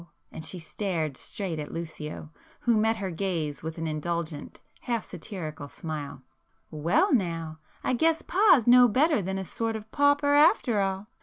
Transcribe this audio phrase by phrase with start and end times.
[0.31, 5.67] and she stared straight at Lucio, who met her gaze with an indulgent, half satirical
[5.69, 7.59] smile—"Well now!
[7.83, 11.05] I guess Pa's no better than a sort of pauper after all!